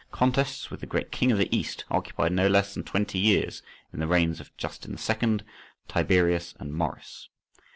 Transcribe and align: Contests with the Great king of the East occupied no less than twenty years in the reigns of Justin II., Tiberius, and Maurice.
Contests 0.11 0.71
with 0.71 0.79
the 0.79 0.87
Great 0.87 1.11
king 1.11 1.31
of 1.31 1.37
the 1.37 1.55
East 1.55 1.85
occupied 1.91 2.31
no 2.31 2.47
less 2.47 2.73
than 2.73 2.81
twenty 2.83 3.19
years 3.19 3.61
in 3.93 3.99
the 3.99 4.07
reigns 4.07 4.39
of 4.39 4.49
Justin 4.57 4.97
II., 4.97 5.41
Tiberius, 5.87 6.55
and 6.59 6.73
Maurice. 6.73 7.29